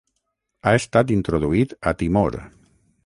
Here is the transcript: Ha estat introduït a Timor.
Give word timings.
Ha 0.65 0.71
estat 0.77 1.13
introduït 1.17 1.77
a 1.93 1.97
Timor. 2.01 2.39